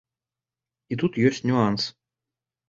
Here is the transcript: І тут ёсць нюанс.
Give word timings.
І 0.95 0.99
тут 1.01 1.19
ёсць 1.27 1.43
нюанс. 1.51 1.81